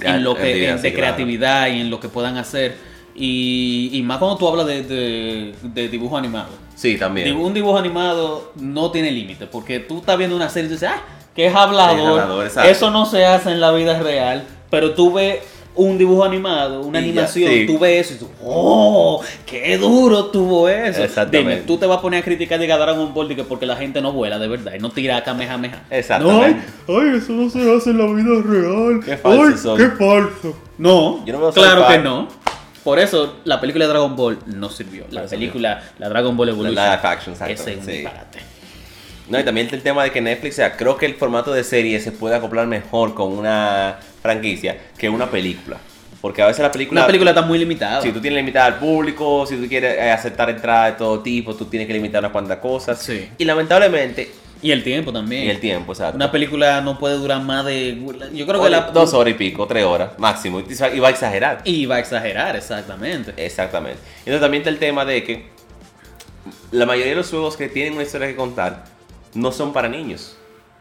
en 0.00 0.24
lo 0.24 0.34
que 0.34 0.68
en- 0.70 0.82
de 0.82 0.92
creatividad 0.94 1.68
y 1.68 1.80
en 1.80 1.90
lo 1.90 2.00
que 2.00 2.08
puedan 2.08 2.36
hacer. 2.38 2.74
Y, 3.14 3.90
y 3.92 4.02
más 4.02 4.18
cuando 4.18 4.36
tú 4.36 4.48
hablas 4.48 4.66
de, 4.66 4.82
de- 4.82 5.54
de 5.62 5.88
dibujo 5.88 6.16
animado. 6.16 6.48
Sí, 6.74 6.96
también. 6.98 7.28
Dibu- 7.28 7.44
Un 7.44 7.54
dibujo 7.54 7.78
animado 7.78 8.52
no 8.56 8.90
tiene 8.90 9.10
límite, 9.12 9.46
porque 9.46 9.78
tú 9.80 9.98
estás 9.98 10.18
viendo 10.18 10.34
una 10.36 10.48
serie 10.48 10.68
y 10.68 10.72
dices, 10.72 10.88
ah, 10.92 11.00
que 11.34 11.46
es 11.46 11.54
hablador. 11.54 11.98
Es 12.00 12.06
hablador, 12.08 12.44
exacto. 12.46 12.70
Eso 12.70 12.90
no 12.90 13.06
se 13.06 13.24
hace 13.24 13.50
en 13.52 13.60
la 13.60 13.70
vida 13.72 13.98
real, 14.00 14.44
pero 14.70 14.92
tú 14.94 15.12
ves 15.12 15.40
un 15.76 15.98
dibujo 15.98 16.22
animado, 16.24 16.82
una 16.82 17.00
Y 17.00 17.02
ya, 17.06 17.08
animación, 17.10 17.50
sí. 17.52 17.66
tú 17.66 17.78
ves 17.80 18.06
eso 18.10 18.14
y 18.14 18.18
tú, 18.18 18.30
¡oh! 18.44 19.20
¡Qué 19.44 19.76
duro 19.76 20.26
tuvo 20.26 20.68
eso! 20.68 21.02
Exactamente. 21.02 21.50
Dime, 21.50 21.66
tú 21.66 21.76
te 21.78 21.86
vas 21.86 21.98
a 21.98 22.00
poner 22.00 22.20
a 22.20 22.24
criticar 22.24 22.60
de 22.60 22.66
Dragon 22.68 23.12
Ball 23.12 23.34
que 23.34 23.42
porque 23.44 23.66
la 23.66 23.74
gente 23.76 24.00
no 24.00 24.12
vuela 24.12 24.38
de 24.38 24.46
verdad 24.46 24.72
y 24.76 24.80
no 24.80 24.90
tira 24.90 25.22
Kamehameha. 25.24 25.82
Exactamente. 25.90 26.62
No, 26.86 26.98
ay, 27.00 27.16
eso 27.18 27.32
no 27.32 27.50
se 27.50 27.58
hace 27.76 27.90
en 27.90 27.98
la 27.98 28.06
vida 28.06 28.40
real. 28.44 29.00
Qué 29.04 29.16
falsos 29.16 29.46
Ay, 29.52 29.58
son. 29.58 29.76
qué 29.76 29.88
falso. 29.96 30.56
No, 30.78 31.24
Yo 31.24 31.32
no 31.32 31.40
veo 31.40 31.52
claro 31.52 31.86
que 31.88 31.98
no. 31.98 32.28
Por 32.84 32.98
eso 32.98 33.38
la 33.44 33.60
película 33.60 33.86
de 33.86 33.90
Dragon 33.90 34.14
Ball 34.14 34.38
no 34.46 34.68
sirvió. 34.68 35.06
La 35.10 35.22
No 35.22 35.28
sirvió. 35.28 35.48
película, 35.48 35.82
la 35.98 36.08
Dragon 36.10 36.36
Ball 36.36 36.50
Evolution. 36.50 36.74
La 36.74 36.96
live 36.96 37.08
action, 37.08 37.32
exacto, 37.34 37.54
Ese 37.54 37.72
es 37.72 37.78
un 37.78 37.84
sí. 37.86 37.92
disparate. 37.92 38.38
No, 39.28 39.40
y 39.40 39.42
también 39.42 39.68
el 39.72 39.82
tema 39.82 40.04
de 40.04 40.10
que 40.10 40.20
Netflix, 40.20 40.54
o 40.54 40.56
sea, 40.56 40.76
creo 40.76 40.98
que 40.98 41.06
el 41.06 41.14
formato 41.14 41.50
de 41.52 41.64
serie 41.64 41.98
se 41.98 42.12
puede 42.12 42.36
acoplar 42.36 42.66
mejor 42.66 43.14
con 43.14 43.32
una 43.32 43.96
franquicia 44.20 44.76
que 44.98 45.08
una 45.08 45.30
película. 45.30 45.78
Porque 46.20 46.42
a 46.42 46.46
veces 46.46 46.62
la 46.62 46.70
película. 46.72 47.00
Una 47.00 47.06
película 47.06 47.30
está 47.30 47.42
muy 47.42 47.58
limitada. 47.58 48.00
Si 48.02 48.12
tú 48.12 48.20
tienes 48.20 48.36
limitada 48.38 48.66
al 48.66 48.78
público, 48.78 49.46
si 49.46 49.56
tú 49.56 49.66
quieres 49.68 49.96
eh, 49.98 50.10
aceptar 50.10 50.48
entrada 50.50 50.86
de 50.86 50.92
todo 50.92 51.20
tipo, 51.20 51.54
tú 51.54 51.64
tienes 51.66 51.86
que 51.86 51.92
limitar 51.94 52.20
unas 52.20 52.32
cuantas 52.32 52.58
cosas. 52.58 52.98
Sí. 52.98 53.28
Y 53.38 53.44
lamentablemente, 53.44 54.30
Y 54.64 54.72
el 54.72 54.82
tiempo 54.82 55.12
también. 55.12 55.44
y 55.44 55.50
el 55.50 55.60
tiempo, 55.60 55.92
exacto. 55.92 56.16
Una 56.16 56.30
película 56.32 56.80
no 56.80 56.98
puede 56.98 57.16
durar 57.16 57.42
más 57.42 57.66
de. 57.66 58.00
Yo 58.32 58.46
creo 58.46 58.62
que 58.62 58.70
la. 58.70 58.80
Dos 58.92 59.12
horas 59.12 59.32
y 59.32 59.36
pico, 59.36 59.66
tres 59.66 59.84
horas 59.84 60.12
máximo. 60.16 60.60
Y 60.60 60.98
va 61.00 61.08
a 61.08 61.10
exagerar. 61.10 61.60
Y 61.64 61.84
va 61.84 61.96
a 61.96 61.98
exagerar, 61.98 62.56
exactamente. 62.56 63.34
Exactamente. 63.36 63.98
Entonces 64.20 64.40
también 64.40 64.62
está 64.62 64.70
el 64.70 64.78
tema 64.78 65.04
de 65.04 65.22
que 65.22 65.50
la 66.72 66.86
mayoría 66.86 67.10
de 67.10 67.16
los 67.16 67.28
juegos 67.28 67.58
que 67.58 67.68
tienen 67.68 67.92
una 67.92 68.04
historia 68.04 68.26
que 68.26 68.36
contar 68.36 68.84
no 69.34 69.52
son 69.52 69.72
para 69.74 69.86
niños. 69.88 70.36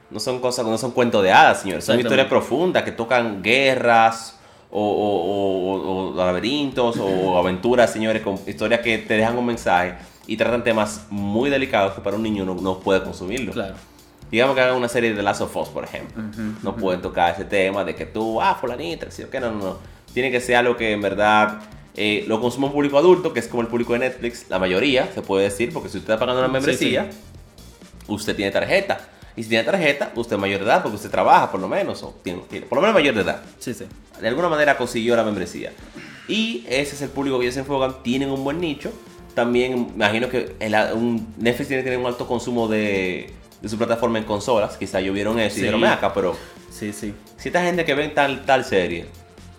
No 0.09 0.19
son 0.21 0.39
cosas, 0.39 0.65
no 0.65 0.77
son 0.77 0.91
cuentos 0.91 1.21
de 1.21 1.33
hadas, 1.33 1.61
señores. 1.61 1.83
Son 1.83 1.99
historias 1.99 2.27
profundas 2.27 2.83
que 2.83 2.91
tocan 2.93 3.43
guerras 3.43 4.39
o- 4.71 6.13
o 6.13 6.17
laberintos 6.17 6.97
o 6.99 7.37
aventuras, 7.37 7.91
señores, 7.91 8.21
con 8.21 8.39
historias 8.47 8.79
que 8.81 8.97
te 8.99 9.15
dejan 9.17 9.37
un 9.37 9.45
mensaje 9.45 9.95
y 10.27 10.37
tratan 10.37 10.63
temas 10.63 11.05
muy 11.09 11.49
delicados 11.49 11.93
que 11.93 12.01
para 12.01 12.15
un 12.15 12.23
niño 12.23 12.45
no, 12.45 12.55
no 12.55 12.79
puede 12.79 13.03
consumirlo. 13.03 13.51
Claro. 13.51 13.75
Digamos 14.31 14.55
que 14.55 14.61
hagan 14.61 14.75
una 14.75 14.87
serie 14.89 15.11
de 15.11 15.15
The 15.17 15.23
Last 15.23 15.41
of 15.41 15.55
Us, 15.55 15.69
por 15.69 15.83
ejemplo. 15.83 16.23
Ujú, 16.23 16.41
no 16.63 16.69
ujú. 16.71 16.79
pueden 16.79 17.01
tocar 17.01 17.33
ese 17.33 17.45
tema 17.45 17.83
de 17.83 17.93
que 17.95 18.05
tú, 18.05 18.41
ah, 18.41 18.57
fulanita, 18.59 19.11
sí 19.11 19.23
o 19.23 19.29
qué, 19.29 19.39
no, 19.39 19.51
no, 19.51 19.59
no. 19.63 19.77
Tiene 20.13 20.31
que 20.31 20.39
ser 20.41 20.55
algo 20.55 20.75
que 20.77 20.91
en 20.91 21.01
verdad 21.01 21.59
eh, 21.95 22.25
lo 22.27 22.39
consume 22.41 22.67
un 22.67 22.71
público 22.73 22.97
adulto, 22.97 23.33
que 23.33 23.39
es 23.39 23.47
como 23.47 23.61
el 23.61 23.67
público 23.67 23.93
de 23.93 23.99
Netflix, 23.99 24.45
la 24.49 24.57
mayoría, 24.59 25.11
se 25.13 25.21
puede 25.21 25.43
decir, 25.45 25.71
porque 25.73 25.89
si 25.89 25.97
usted 25.99 26.13
está 26.13 26.19
pagando 26.19 26.39
una 26.39 26.47
Sí, 26.47 26.53
membresía, 26.53 27.09
usted 28.07 28.35
tiene 28.35 28.51
tarjeta. 28.51 29.09
Y 29.35 29.43
si 29.43 29.49
tiene 29.49 29.63
tarjeta, 29.63 30.11
usted 30.15 30.35
es 30.35 30.39
mayor 30.39 30.59
de 30.59 30.65
edad, 30.65 30.81
porque 30.83 30.95
usted 30.95 31.09
trabaja 31.09 31.49
por 31.51 31.59
lo 31.59 31.67
menos, 31.67 32.03
o 32.03 32.13
tiene, 32.23 32.41
tiene- 32.49 32.65
por 32.67 32.77
lo 32.77 32.81
menos 32.81 32.93
mayor 32.95 33.15
de 33.15 33.21
edad. 33.21 33.41
Sí, 33.59 33.73
sí. 33.73 33.85
De 34.21 34.27
alguna 34.27 34.47
manera 34.49 34.77
consiguió 34.77 35.15
la 35.15 35.23
membresía. 35.23 35.71
Y 36.27 36.63
ese 36.69 36.95
es 36.95 37.01
el 37.01 37.09
público 37.09 37.37
que 37.39 37.45
ellos 37.45 37.55
se 37.55 37.61
enfocan, 37.61 38.01
tienen 38.03 38.29
un 38.29 38.43
buen 38.43 38.59
nicho. 38.61 38.91
También 39.33 39.91
imagino 39.95 40.29
que 40.29 40.55
el- 40.59 40.75
un, 40.93 41.33
Netflix 41.37 41.67
tiene 41.67 41.83
que 41.83 41.89
tener 41.89 41.99
un 41.99 42.05
alto 42.05 42.27
consumo 42.27 42.67
de, 42.67 43.31
de 43.61 43.69
su 43.69 43.77
plataforma 43.77 44.17
en 44.19 44.25
consolas. 44.25 44.77
Quizá 44.77 44.99
ellos 44.99 45.13
vieron 45.15 45.39
eso 45.39 45.57
y 45.57 45.61
dijeron, 45.61 45.81
"Ven 45.81 45.91
acá, 45.91 46.13
pero 46.13 46.35
Sí, 46.69 46.93
sí. 46.93 47.13
si 47.37 47.49
esta 47.49 47.63
gente 47.63 47.83
que 47.85 47.93
ven 47.95 48.13
tal, 48.13 48.45
tal 48.45 48.63
serie, 48.63 49.05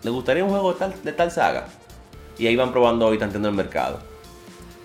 ¿le 0.02 0.10
gustaría 0.10 0.44
un 0.44 0.50
juego 0.50 0.72
de 0.72 0.78
tal, 0.78 0.94
de 1.02 1.12
tal 1.12 1.30
saga? 1.30 1.66
Y 2.38 2.46
ahí 2.46 2.56
van 2.56 2.72
probando 2.72 3.12
y 3.14 3.18
tanteando 3.18 3.48
el 3.48 3.54
mercado. 3.54 4.00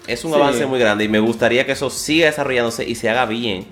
Es 0.07 0.25
un 0.25 0.31
Sí. 0.33 0.39
avance 0.39 0.65
muy 0.65 0.79
grande 0.79 1.03
y 1.03 1.07
me 1.07 1.19
gustaría 1.19 1.65
que 1.65 1.73
eso 1.73 1.89
siga 1.91 2.25
desarrollándose 2.27 2.83
y 2.87 2.95
se 2.95 3.09
haga 3.09 3.25
bien. 3.25 3.67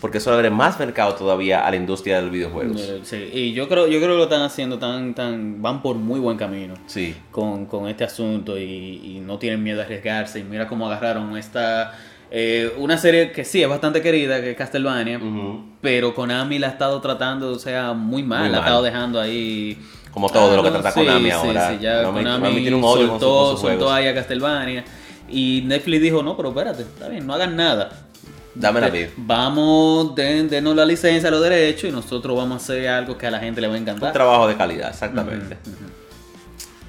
Porque 0.00 0.18
eso 0.18 0.32
abre 0.34 0.50
más 0.50 0.78
mercado 0.78 1.14
todavía 1.14 1.66
a 1.66 1.70
la 1.70 1.76
industria 1.76 2.16
de 2.16 2.22
los 2.22 2.30
videojuegos. 2.30 2.80
Sí, 3.04 3.30
y 3.32 3.52
yo 3.52 3.68
creo, 3.68 3.86
yo 3.86 3.98
creo 4.00 4.10
que 4.12 4.16
lo 4.18 4.22
están 4.24 4.42
haciendo 4.42 4.78
tan, 4.78 5.14
tan, 5.14 5.62
van 5.62 5.80
por 5.82 5.96
muy 5.96 6.20
buen 6.20 6.36
camino 6.36 6.74
Sí. 6.86 7.14
con, 7.30 7.64
con 7.66 7.88
este 7.88 8.04
asunto 8.04 8.58
y, 8.58 8.62
y 9.16 9.22
no 9.24 9.38
tienen 9.38 9.62
miedo 9.62 9.80
a 9.80 9.84
arriesgarse. 9.84 10.40
Y 10.40 10.44
mira 10.44 10.66
cómo 10.66 10.86
agarraron 10.86 11.38
esta, 11.38 11.92
eh, 12.30 12.72
una 12.78 12.98
serie 12.98 13.30
que 13.32 13.44
sí 13.44 13.62
es 13.62 13.68
bastante 13.68 14.02
querida, 14.02 14.40
que 14.42 14.50
es 14.50 14.56
Castlevania, 14.56 15.18
Ujú. 15.18 15.64
pero 15.80 16.14
Konami 16.14 16.58
la 16.58 16.66
ha 16.66 16.70
estado 16.70 17.00
tratando, 17.00 17.52
o 17.52 17.58
sea, 17.58 17.92
muy 17.94 18.22
mal, 18.22 18.42
Muy 18.42 18.50
la 18.50 18.58
ha 18.58 18.60
estado 18.60 18.82
dejando 18.82 19.20
ahí. 19.20 19.78
Como 20.10 20.28
todo 20.28 20.54
lo 20.56 20.62
que 20.62 20.70
trata 20.70 20.90
sí, 20.92 21.00
Konami 21.00 21.24
sí, 21.26 21.30
ahora. 21.30 21.70
Sí, 21.70 21.78
ya 21.80 22.02
Konami- 22.04 22.12
Konami, 22.38 22.60
tiene 22.60 22.76
un 22.76 22.84
odio 22.84 23.08
con 23.08 23.20
soltó, 23.20 23.38
con 23.44 23.50
sus 23.52 23.60
soltó 23.60 23.92
ahí 23.92 24.06
a 24.06 24.14
Castlevania. 24.14 24.84
Y 25.30 25.62
Netflix 25.66 26.02
dijo, 26.02 26.22
no, 26.22 26.36
pero 26.36 26.50
espérate, 26.50 26.82
está 26.82 27.08
bien, 27.08 27.26
no 27.26 27.32
hagan 27.34 27.56
nada. 27.56 28.03
Dame 28.54 28.80
la 28.80 28.88
vida. 28.90 29.08
Vamos, 29.16 30.14
den, 30.14 30.48
denos 30.48 30.76
la 30.76 30.84
licencia, 30.84 31.30
los 31.30 31.42
derechos 31.42 31.90
y 31.90 31.92
nosotros 31.92 32.36
vamos 32.36 32.62
a 32.62 32.64
hacer 32.64 32.88
algo 32.88 33.18
que 33.18 33.26
a 33.26 33.30
la 33.30 33.40
gente 33.40 33.60
le 33.60 33.66
va 33.66 33.74
a 33.74 33.76
Un 33.76 33.82
encantar. 33.82 34.12
trabajo 34.12 34.46
de 34.46 34.56
calidad, 34.56 34.90
exactamente. 34.90 35.56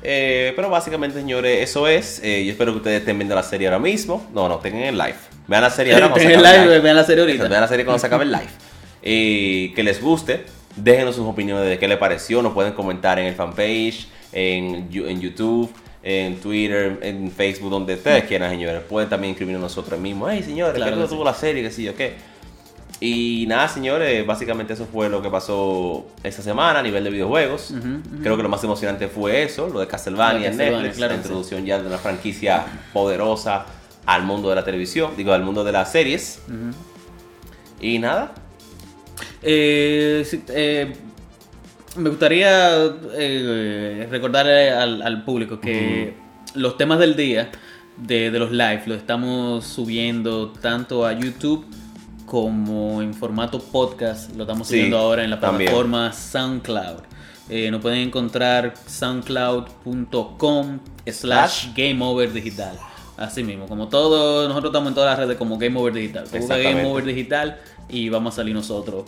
Eh, 0.04 0.54
pero 0.56 0.70
básicamente, 0.70 1.18
señores, 1.18 1.62
eso 1.68 1.88
es. 1.88 2.22
Eh, 2.24 2.46
yo 2.46 2.52
espero 2.52 2.72
que 2.72 2.78
ustedes 2.78 3.00
estén 3.00 3.18
viendo 3.18 3.34
la 3.34 3.42
serie 3.44 3.68
ahora 3.68 3.80
mismo. 3.80 4.28
No, 4.34 4.48
no, 4.48 4.58
tengan 4.60 4.84
el 4.84 4.98
live. 4.98 5.16
Vean 5.48 5.62
la 5.64 5.70
serie 5.72 5.94
ahora 5.94 6.10
cuando 6.10 6.20
se 6.22 6.28
Tengan 6.28 6.46
acabe 6.46 6.58
el 6.58 6.64
el 6.66 6.70
live, 6.72 6.80
vean 6.82 6.96
la 6.96 7.04
serie 7.04 7.22
ahorita. 7.24 7.48
Vean 7.48 7.62
la 7.62 7.68
serie 7.68 7.86
cuando 7.86 8.00
se 8.00 8.08
acabe 8.08 8.24
el 8.26 8.32
live. 8.32 8.48
Eh, 9.02 9.74
que 9.76 9.84
les 9.84 10.00
guste. 10.02 10.46
Déjenos 10.76 11.16
sus 11.16 11.26
opiniones 11.26 11.68
de 11.68 11.80
qué 11.80 11.88
les 11.88 11.98
pareció. 11.98 12.42
Nos 12.44 12.54
pueden 12.54 12.74
comentar 12.74 13.18
en 13.18 13.26
el 13.26 13.34
fanpage, 13.34 14.08
en, 14.34 14.90
en 14.94 15.22
YouTube, 15.22 15.72
en 16.08 16.36
Twitter, 16.40 17.00
en 17.02 17.32
Facebook, 17.32 17.72
donde 17.72 17.96
ustedes 17.96 18.26
quieran, 18.26 18.52
señores. 18.52 18.84
Pueden 18.88 19.10
también 19.10 19.32
escribirnos 19.32 19.64
nosotros 19.64 20.00
mismos. 20.00 20.30
Hey, 20.32 20.44
señores, 20.44 20.76
Claro 20.76 20.96
¿qué 20.98 21.04
sí. 21.04 21.10
tuvo 21.10 21.24
la 21.24 21.34
serie? 21.34 21.64
¿Qué 21.64 21.72
sí 21.72 21.90
o 21.90 21.96
qué? 21.96 22.14
Y 23.00 23.46
nada, 23.48 23.68
señores, 23.68 24.26
básicamente 24.26 24.74
eso 24.74 24.86
fue 24.86 25.10
lo 25.10 25.20
que 25.22 25.30
pasó 25.30 26.06
esta 26.24 26.42
semana 26.44 26.80
a 26.80 26.84
nivel 26.84 27.04
de 27.04 27.10
videojuegos. 27.10 27.74
Creo 28.22 28.38
que 28.38 28.44
lo 28.44 28.50
más 28.50 28.64
emocionante 28.64 29.08
fue 29.08 29.42
eso, 29.44 29.68
lo 29.68 29.80
de 29.80 29.88
Castlevania 29.88 30.50
en 30.50 30.58
Netflix, 30.58 30.96
claro 30.98 31.14
la 31.14 31.20
sí. 31.20 31.26
introducción 31.26 31.66
ya 31.66 31.80
de 31.82 31.88
una 31.88 31.98
franquicia 31.98 32.66
poderosa 32.94 33.66
al 34.06 34.24
mundo 34.24 34.50
de 34.50 34.56
la 34.56 34.64
televisión, 34.64 35.12
digo, 35.18 35.34
al 35.34 35.42
mundo 35.44 35.64
de 35.64 35.72
las 35.72 35.92
series. 35.92 36.40
Y 37.82 37.98
nada, 38.00 38.32
Eh, 39.42 40.26
eh, 40.50 40.94
me 41.98 42.10
gustaría 42.10 42.86
eh, 43.14 44.08
recordarle 44.10 44.72
al, 44.72 45.02
al 45.02 45.24
público 45.24 45.60
que 45.60 46.16
los 46.54 46.78
temas 46.78 47.00
del 47.00 47.16
día 47.16 47.52
de, 47.98 48.32
de 48.32 48.40
los 48.40 48.52
live 48.52 48.84
los 48.88 48.98
estamos 48.98 49.64
subiendo 49.66 50.50
tanto 50.52 51.06
a 51.06 51.14
YouTube 51.14 51.66
como 52.26 53.02
en 53.02 53.14
formato 53.14 53.60
podcast. 53.60 54.36
Lo 54.36 54.44
estamos 54.44 54.68
Sí, 54.68 54.76
subiendo 54.76 54.98
ahora 54.98 55.24
en 55.24 55.30
la 55.30 55.40
también. 55.40 55.70
plataforma 55.70 56.12
SoundCloud. 56.12 57.00
Eh, 57.50 57.70
nos 57.70 57.82
pueden 57.82 58.00
encontrar 58.00 58.74
soundcloud.com 58.88 60.80
slash 61.08 61.68
Game 61.76 62.04
Over 62.04 62.34
Digital. 62.34 62.78
Así 63.18 63.44
mismo, 63.44 63.66
como 63.68 63.88
todo, 63.88 64.48
nosotros 64.48 64.72
estamos 64.72 64.90
en 64.90 64.96
todas 64.96 65.12
las 65.12 65.20
redes 65.26 65.38
como 65.38 65.58
Game 65.58 65.80
Over 65.80 65.94
Digital. 65.94 66.26
Busca. 66.38 66.58
Game 66.58 66.84
Over 66.86 67.06
Digital 67.06 67.60
y 67.88 68.10
vamos 68.10 68.34
a 68.34 68.38
salir 68.38 68.54
nosotros. 68.54 69.06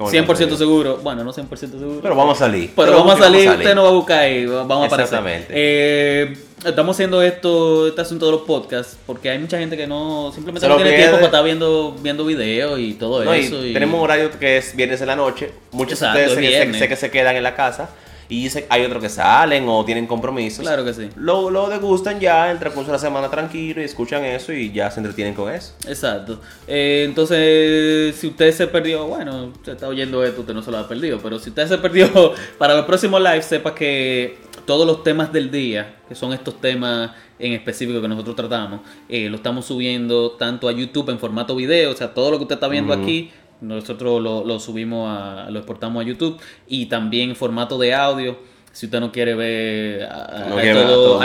Como 0.00 0.10
100% 0.10 0.36
siempre. 0.36 0.56
seguro. 0.56 0.98
Bueno, 1.02 1.22
no 1.24 1.32
100% 1.32 1.56
seguro. 1.58 1.98
Pero 2.00 2.16
vamos 2.16 2.40
a 2.40 2.46
salir. 2.46 2.70
Pero 2.74 2.92
vamos 2.92 3.16
a 3.16 3.18
salir, 3.24 3.50
usted 3.50 3.74
no 3.74 3.82
va 3.82 3.88
a 3.90 3.92
buscar 3.92 4.30
y 4.30 4.46
vamos 4.46 4.84
a 4.84 4.86
aparecer. 4.86 5.00
Exactamente. 5.18 5.46
Eh, 5.50 6.36
estamos 6.64 6.96
haciendo 6.96 7.20
esto, 7.20 7.86
este 7.88 8.00
asunto 8.00 8.24
de 8.24 8.32
los 8.32 8.40
podcasts, 8.42 8.96
porque 9.06 9.28
hay 9.28 9.38
mucha 9.38 9.58
gente 9.58 9.76
que 9.76 9.86
no, 9.86 10.32
simplemente 10.34 10.66
no 10.66 10.76
tiene 10.76 10.92
tiempo 10.96 11.16
para 11.16 11.26
estar 11.26 11.44
viendo, 11.44 11.94
viendo 12.00 12.24
videos 12.24 12.78
y 12.78 12.94
todo 12.94 13.22
No, 13.24 13.34
eso. 13.34 13.62
y- 13.64 13.74
Tenemos 13.74 13.98
un 13.98 14.04
horario 14.04 14.30
que 14.38 14.56
es 14.56 14.74
viernes 14.74 15.02
en 15.02 15.08
la 15.08 15.16
noche. 15.16 15.50
Muchos 15.72 16.00
Exacto, 16.00 16.18
de 16.18 16.26
ustedes 16.28 16.76
sé 16.78 16.88
que 16.88 16.96
se 16.96 17.10
quedan 17.10 17.36
en 17.36 17.42
la 17.42 17.54
casa. 17.54 17.90
Y 18.30 18.48
hay 18.68 18.84
otros 18.84 19.02
que 19.02 19.08
salen 19.08 19.68
o 19.68 19.84
tienen 19.84 20.06
compromisos. 20.06 20.64
Claro 20.64 20.84
que 20.84 20.94
sí. 20.94 21.08
Lo, 21.16 21.50
lo 21.50 21.68
degustan 21.68 22.20
ya, 22.20 22.50
el 22.50 22.60
transcurso 22.60 22.92
de 22.92 22.96
la 22.96 23.00
semana 23.00 23.28
tranquilo 23.28 23.82
y 23.82 23.84
escuchan 23.84 24.24
eso 24.24 24.52
y 24.52 24.70
ya 24.72 24.88
se 24.90 25.00
entretienen 25.00 25.34
con 25.34 25.52
eso. 25.52 25.74
Exacto. 25.86 26.40
Eh, 26.68 27.02
entonces, 27.06 28.14
si 28.14 28.28
usted 28.28 28.52
se 28.52 28.68
perdió, 28.68 29.06
bueno, 29.06 29.46
usted 29.46 29.72
está 29.72 29.88
oyendo 29.88 30.24
esto, 30.24 30.42
usted 30.42 30.54
no 30.54 30.62
se 30.62 30.70
lo 30.70 30.78
ha 30.78 30.88
perdido, 30.88 31.18
pero 31.20 31.40
si 31.40 31.50
usted 31.50 31.66
se 31.66 31.78
perdió 31.78 32.08
para 32.58 32.78
el 32.78 32.86
próximo 32.86 33.18
live, 33.18 33.42
sepa 33.42 33.74
que 33.74 34.38
todos 34.64 34.86
los 34.86 35.02
temas 35.02 35.32
del 35.32 35.50
día, 35.50 35.96
que 36.08 36.14
son 36.14 36.32
estos 36.32 36.60
temas 36.60 37.10
en 37.40 37.54
específico 37.54 38.00
que 38.00 38.06
nosotros 38.06 38.36
tratamos, 38.36 38.82
eh, 39.08 39.28
lo 39.28 39.36
estamos 39.36 39.66
subiendo 39.66 40.32
tanto 40.32 40.68
a 40.68 40.72
YouTube 40.72 41.10
en 41.10 41.18
formato 41.18 41.56
video, 41.56 41.90
o 41.90 41.96
sea, 41.96 42.14
todo 42.14 42.30
lo 42.30 42.36
que 42.36 42.44
usted 42.44 42.54
está 42.54 42.68
viendo 42.68 42.92
aquí, 42.92 43.32
nosotros 43.60 44.22
lo, 44.22 44.44
lo 44.44 44.58
subimos 44.60 45.08
a, 45.10 45.48
lo 45.50 45.58
exportamos 45.58 46.02
a 46.04 46.06
YouTube 46.06 46.38
y 46.68 46.86
también 46.86 47.30
en 47.30 47.36
formato 47.36 47.78
de 47.78 47.94
audio. 47.94 48.38
Si 48.72 48.86
usted 48.86 49.00
no 49.00 49.10
quiere 49.10 49.34
ver 49.34 50.04
a, 50.04 50.24
a- 50.44 50.48
No 50.48 50.56
a 50.56 50.60
quiere 50.60 50.74
ver 50.74 50.84
a 50.84 50.88
todo- 50.88 51.20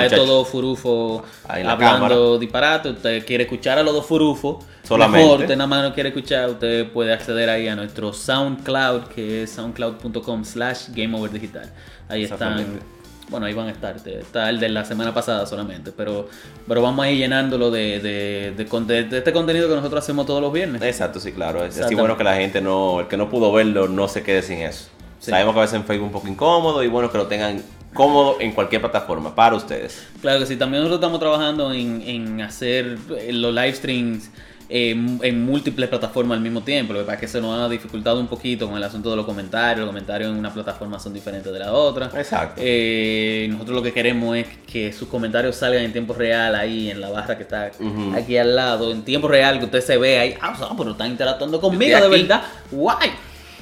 a 1.47 1.59
en 1.59 1.67
la 1.67 1.73
hablando 1.73 2.39
disparate, 2.39 2.89
usted 2.89 3.23
quiere 3.23 3.43
escuchar 3.43 3.77
a 3.77 3.83
los 3.83 3.93
dos 3.93 4.05
furufos, 4.05 4.65
Solamente. 4.83 5.23
mejor, 5.23 5.39
usted 5.41 5.55
nada 5.55 5.67
más 5.67 5.83
no 5.83 5.93
quiere 5.93 6.09
escuchar, 6.09 6.49
usted 6.49 6.91
puede 6.91 7.13
acceder 7.13 7.47
ahí 7.49 7.67
a 7.67 7.75
nuestro 7.75 8.11
SoundCloud, 8.13 9.03
que 9.13 9.43
es 9.43 9.51
soundcloud.com 9.51 10.43
slash 10.43 10.87
gameoverdigital. 10.95 11.71
Ahí 12.09 12.23
están. 12.23 12.79
Bueno, 13.29 13.45
ahí 13.45 13.53
van 13.53 13.67
a 13.67 13.71
estar, 13.71 13.95
está 14.05 14.49
el 14.49 14.59
de 14.59 14.69
la 14.69 14.85
semana 14.85 15.13
pasada 15.13 15.45
solamente, 15.45 15.91
pero, 15.91 16.29
pero 16.67 16.81
vamos 16.81 17.05
a 17.05 17.09
ir 17.09 17.17
llenándolo 17.17 17.71
de, 17.71 17.99
de, 17.99 18.53
de, 18.55 19.17
este 19.17 19.33
contenido 19.33 19.67
que 19.67 19.75
nosotros 19.75 20.03
hacemos 20.03 20.25
todos 20.25 20.41
los 20.41 20.53
viernes. 20.53 20.81
Exacto, 20.81 21.19
sí, 21.19 21.31
claro. 21.31 21.63
Es 21.63 21.79
así 21.79 21.95
bueno 21.95 22.17
que 22.17 22.23
la 22.23 22.35
gente 22.35 22.61
no, 22.61 23.01
el 23.01 23.07
que 23.07 23.17
no 23.17 23.29
pudo 23.29 23.51
verlo, 23.51 23.87
no 23.87 24.07
se 24.07 24.23
quede 24.23 24.41
sin 24.41 24.59
eso. 24.59 24.89
Sí. 25.19 25.31
Sabemos 25.31 25.53
que 25.53 25.59
a 25.59 25.61
veces 25.63 25.75
en 25.75 25.85
Facebook 25.85 26.07
es 26.09 26.13
un 26.13 26.19
poco 26.21 26.27
incómodo 26.27 26.83
y 26.83 26.87
bueno 26.87 27.11
que 27.11 27.17
lo 27.17 27.27
tengan 27.27 27.63
cómodo 27.95 28.37
en 28.39 28.51
cualquier 28.51 28.81
plataforma 28.81 29.33
para 29.33 29.55
ustedes. 29.55 30.05
Claro 30.21 30.39
que 30.39 30.45
sí, 30.45 30.57
también 30.57 30.83
nosotros 30.83 30.99
estamos 30.99 31.19
trabajando 31.19 31.73
en, 31.73 32.01
en 32.01 32.41
hacer 32.41 32.97
eh, 33.17 33.31
los 33.31 33.53
live 33.53 33.73
streams 33.73 34.29
eh, 34.69 34.91
m- 34.91 35.19
en 35.21 35.45
múltiples 35.45 35.87
plataformas 35.89 36.37
al 36.37 36.41
mismo 36.43 36.61
tiempo. 36.61 36.93
Lo 36.93 36.99
que 36.99 37.05
pasa 37.05 37.15
es 37.15 37.21
que 37.21 37.27
se 37.27 37.41
nos 37.41 37.59
ha 37.59 37.69
dificultado 37.69 38.19
un 38.19 38.27
poquito 38.27 38.67
con 38.67 38.77
el 38.77 38.83
asunto 38.83 39.09
de 39.11 39.15
los 39.15 39.25
comentarios. 39.25 39.79
Los 39.85 39.87
comentarios 39.89 40.31
en 40.31 40.37
una 40.37 40.53
plataforma 40.53 40.99
son 40.99 41.13
diferentes 41.13 41.51
de 41.53 41.59
la 41.59 41.71
otra. 41.73 42.09
Exacto. 42.15 42.61
Eh, 42.63 43.47
nosotros 43.51 43.75
lo 43.77 43.83
que 43.83 43.93
queremos 43.93 44.35
es 44.37 44.47
que 44.71 44.91
sus 44.93 45.07
comentarios 45.07 45.55
salgan 45.55 45.83
en 45.83 45.91
tiempo 45.91 46.13
real 46.13 46.55
ahí 46.55 46.89
en 46.89 46.99
la 47.01 47.09
barra 47.09 47.37
que 47.37 47.43
está 47.43 47.71
aquí 48.15 48.37
al 48.37 48.55
lado. 48.55 48.91
En 48.91 49.03
tiempo 49.03 49.27
real 49.27 49.59
que 49.59 49.65
usted 49.65 49.81
se 49.81 49.97
ve 49.97 50.19
ahí. 50.19 50.35
Ah, 50.41 50.73
pero 50.77 50.91
están 50.91 51.11
interactuando 51.11 51.59
conmigo 51.61 51.99
de 51.99 52.07
verdad. 52.07 52.43
Guay. 52.71 53.11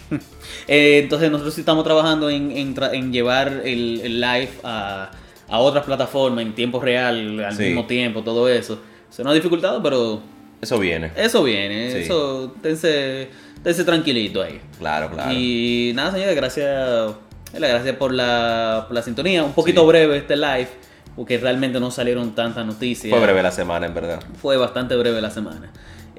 Eh, 0.67 0.99
entonces 1.03 1.29
nosotros 1.29 1.53
sí 1.55 1.61
estamos 1.61 1.83
trabajando 1.83 2.29
en, 2.29 2.51
en 2.51 2.73
tra- 2.75 2.93
en 2.93 3.11
llevar 3.11 3.61
el, 3.65 3.99
el 4.01 4.21
live 4.21 4.49
a, 4.63 5.11
a 5.49 5.59
otras 5.59 5.83
plataformas 5.83 6.45
en 6.45 6.53
tiempo 6.55 6.79
real, 6.79 7.43
al 7.43 7.53
Sí. 7.55 7.63
mismo 7.63 7.85
tiempo, 7.85 8.21
todo 8.23 8.47
eso. 8.47 8.79
Se 9.09 9.23
nos 9.23 9.31
ha 9.31 9.35
dificultado, 9.35 9.83
pero 9.83 10.21
Eso 10.63 10.79
viene. 10.79 11.11
eso 11.15 11.43
viene. 11.43 11.91
Sí. 11.91 11.97
Eso, 11.99 12.55
tense, 12.61 13.29
tense 13.63 13.83
tranquilito 13.83 14.41
ahí. 14.41 14.59
Claro, 14.79 15.09
claro. 15.11 15.31
Y 15.31 15.91
nada, 15.95 16.11
señores, 16.11 16.35
gracias, 16.35 17.11
gracias 17.53 17.95
por 17.97 18.13
la, 18.13 18.85
por 18.87 18.95
la 18.95 19.01
sintonía. 19.01 19.43
Un 19.43 19.53
poquito 19.53 19.81
Sí. 19.81 19.87
breve 19.87 20.17
este 20.17 20.35
live, 20.35 20.67
porque 21.15 21.37
realmente 21.37 21.79
no 21.79 21.91
salieron 21.91 22.33
tantas 22.35 22.65
noticias. 22.65 23.09
Fue 23.09 23.19
breve 23.19 23.43
la 23.43 23.51
semana, 23.51 23.85
en 23.85 23.93
verdad. 23.93 24.19
Fue 24.41 24.57
bastante 24.57 24.95
breve 24.95 25.21
la 25.21 25.29
semana. 25.31 25.71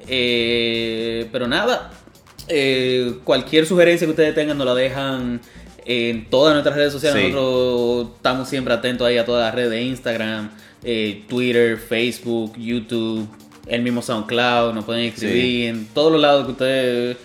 Eh, 0.07 1.27
pero 1.31 1.47
nada, 1.47 1.91
eh, 2.47 3.15
cualquier 3.23 3.65
sugerencia 3.65 4.05
que 4.05 4.11
ustedes 4.11 4.35
tengan 4.35 4.57
nos 4.57 4.67
la 4.67 4.75
dejan 4.75 5.41
en 5.85 6.29
todas 6.29 6.53
nuestras 6.53 6.75
redes 6.75 6.93
sociales. 6.93 7.25
Sí. 7.25 7.31
Nosotros 7.31 8.15
estamos 8.17 8.47
siempre 8.49 8.73
atentos 8.73 9.07
ahí 9.07 9.17
a 9.17 9.25
todas 9.25 9.45
las 9.45 9.53
redes 9.55 9.71
de 9.71 9.81
Instagram, 9.83 10.51
eh, 10.83 11.23
Twitter, 11.27 11.77
Facebook, 11.77 12.55
YouTube, 12.57 13.27
el 13.65 13.81
mismo 13.81 14.01
SoundCloud. 14.01 14.73
Nos 14.73 14.85
pueden 14.85 15.05
escribir 15.05 15.69
en 15.69 15.87
todos 15.87 16.11
los 16.11 16.21
lados 16.21 16.45
que 16.45 16.51
usted 16.51 17.17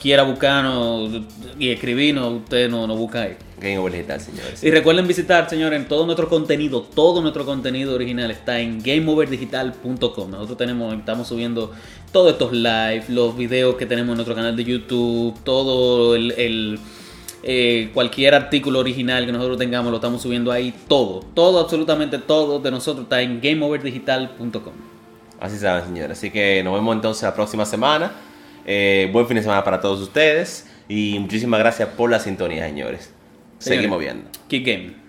quiera 0.00 0.24
buscarnos 0.24 1.22
y 1.58 1.70
escribirnos, 1.70 2.42
usted 2.42 2.68
nos, 2.68 2.88
nos 2.88 2.98
busca 2.98 3.22
ahí. 3.22 3.36
Game 3.60 3.78
Over 3.78 3.92
Digital, 3.92 4.20
señores. 4.20 4.64
Y 4.64 4.70
recuerden 4.72 5.06
visitar, 5.06 5.48
señores, 5.48 5.80
en 5.80 5.86
todo 5.86 6.04
nuestro 6.04 6.28
contenido, 6.28 6.82
todo 6.82 7.22
nuestro 7.22 7.44
contenido 7.44 7.94
original 7.94 8.30
está 8.32 8.58
en 8.58 8.82
gameoverdigital.com. 8.82 10.30
Nosotros 10.30 10.58
tenemos, 10.58 10.92
estamos 10.94 11.28
subiendo 11.28 11.70
todos 12.10 12.32
estos 12.32 12.52
live, 12.52 13.04
los 13.08 13.36
videos 13.36 13.76
que 13.76 13.86
tenemos 13.86 14.10
en 14.10 14.16
nuestro 14.16 14.34
canal 14.34 14.56
de 14.56 14.64
YouTube, 14.64 15.34
todo 15.44 16.16
el, 16.16 16.32
el, 16.32 16.80
eh, 17.44 17.90
cualquier 17.94 18.34
artículo 18.34 18.80
original 18.80 19.24
que 19.24 19.32
nosotros 19.32 19.56
tengamos 19.58 19.92
lo 19.92 19.98
estamos 19.98 20.20
subiendo 20.20 20.50
ahí, 20.50 20.74
todo, 20.88 21.20
todo, 21.34 21.60
absolutamente 21.60 22.18
todo 22.18 22.58
de 22.58 22.72
nosotros 22.72 23.04
está 23.04 23.22
en 23.22 23.40
gameoverdigital.com. 23.40 24.72
Así 25.42 25.58
saben, 25.58 25.84
señores. 25.84 26.18
Así 26.18 26.30
que 26.30 26.62
nos 26.62 26.74
vemos 26.74 26.94
entonces 26.94 27.24
la 27.24 27.34
próxima 27.34 27.66
semana. 27.66 28.12
Eh, 28.64 29.10
buen 29.12 29.26
fin 29.26 29.36
de 29.36 29.42
semana 29.42 29.64
para 29.64 29.80
todos 29.80 30.00
ustedes. 30.00 30.68
Y 30.88 31.18
muchísimas 31.18 31.58
gracias 31.58 31.88
por 31.88 32.10
la 32.10 32.20
sintonía, 32.20 32.64
señores. 32.64 33.12
Seguimos 33.58 33.98
viendo. 33.98 34.30
Keep 34.48 34.64
game. 34.64 35.02